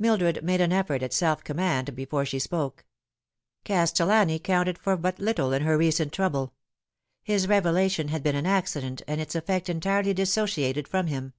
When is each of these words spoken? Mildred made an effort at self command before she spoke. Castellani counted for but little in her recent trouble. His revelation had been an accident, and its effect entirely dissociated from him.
Mildred 0.00 0.42
made 0.42 0.60
an 0.60 0.72
effort 0.72 1.00
at 1.00 1.12
self 1.12 1.44
command 1.44 1.94
before 1.94 2.26
she 2.26 2.40
spoke. 2.40 2.84
Castellani 3.64 4.40
counted 4.40 4.76
for 4.76 4.96
but 4.96 5.20
little 5.20 5.52
in 5.52 5.62
her 5.62 5.78
recent 5.78 6.12
trouble. 6.12 6.54
His 7.22 7.46
revelation 7.46 8.08
had 8.08 8.24
been 8.24 8.34
an 8.34 8.46
accident, 8.46 9.02
and 9.06 9.20
its 9.20 9.36
effect 9.36 9.68
entirely 9.68 10.12
dissociated 10.12 10.88
from 10.88 11.06
him. 11.06 11.34